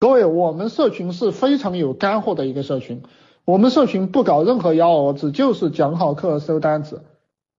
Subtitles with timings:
[0.00, 3.02] 各位，我们社群是非常有干货的一个社群，
[3.44, 7.02] 我们社群不搞任何幺蛾子，就是讲好课收单子，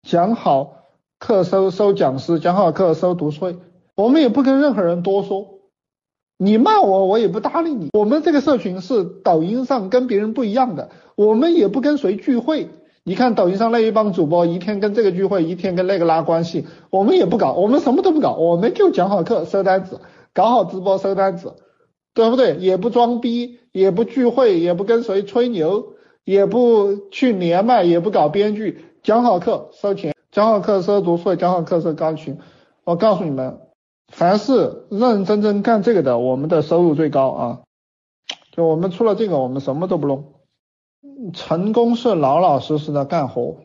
[0.02, 0.74] 讲好
[1.20, 3.58] 课收收讲师，讲好课收读书会，
[3.96, 5.60] 我们也不跟任何人多说。
[6.40, 7.90] 你骂我，我也不搭理你。
[7.94, 12.70] 我们这个社群是抖音上跟别人不一样的，我们也不跟谁聚会。
[13.04, 20.02] 你看抖音上那一帮主播，一天跟这个聚会，一天跟那个拉关系，我们也不搞，我们什么都不搞，我们就讲好课收单子，
[20.34, 21.54] 搞好直播收单子，
[22.14, 22.56] 对不对？
[22.58, 32.38] 也不装逼，也不聚会，也不跟谁吹牛，也不去连麦，也不搞编剧，讲好课收钱，讲好课收读书会，讲好课收高群。
[32.84, 33.60] 我告诉你们。
[34.14, 37.60] 凡是认认真真干这个的，我们的收入最高啊！
[38.52, 40.34] 就我们除了这个，我们什么都不弄。
[41.34, 43.56] 成功是老老实实的干活，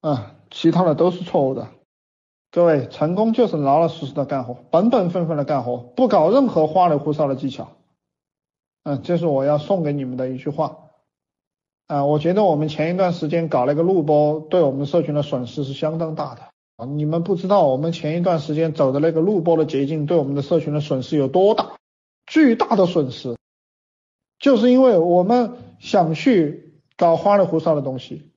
[0.00, 1.68] 啊，其他的都是错误的。
[2.50, 7.68] 各位，成功就是老老实实的干活，本本分分的干活，不搞任何花里胡哨的技巧。
[8.88, 10.78] 嗯，这是我要送给你们的一句话。
[11.88, 16.42] 啊，我觉得我们前一段时间搞那个录播，对我们社群的损失是相当大的。
[16.76, 21.72] 啊，你们不知道我们前一段时间走的那个录播的捷径，对我们的社群的损失有多大？
[22.26, 23.36] 巨大的损失，
[24.38, 28.30] 就是因为我们想去搞花里胡哨的东西，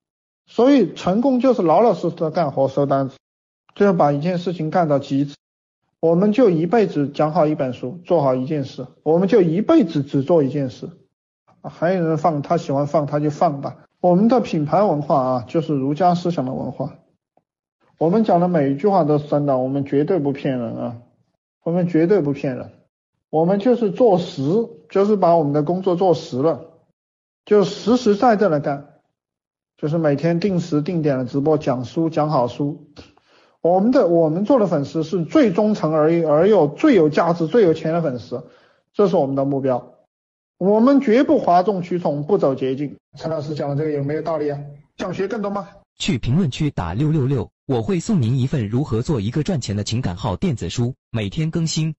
[0.47, 3.17] 所以成功就是老老实实的干活收单子，
[3.75, 5.36] 就是把一件事情干到极致。
[6.00, 10.89] 我们就一辈子讲好一本书，做好一件事，我们就一辈子只做一件事。
[11.61, 13.78] 还有人放，他喜欢放他就放吧。
[14.00, 16.95] 我们的品牌文化啊，就是儒家思想的文化。
[17.97, 21.02] 我们讲的每一句话都是真的，我们绝对不骗人啊，
[21.66, 22.72] 我们绝对不骗人，
[23.30, 24.41] 我们就是做实，
[24.89, 26.61] 就是把我们的工作做实了，
[27.44, 28.88] 就实实在在的干，
[29.75, 32.88] 就是每天定时定点的直播讲书讲好书，
[33.61, 38.47] 我们的我们做的粉丝是最忠诚而而又最有价值最有钱的粉丝，
[38.93, 39.95] 这是我们的目标，
[40.57, 42.95] 我们绝不哗众取宠不走捷径。
[43.17, 44.59] 陈老师讲的这个有没有道理啊？
[44.97, 45.67] 想学更多吗？
[45.97, 47.49] 去评论区打六六六。
[47.66, 51.94] 我会送您一份如何做一个赚钱的情感号电子书，每天更新。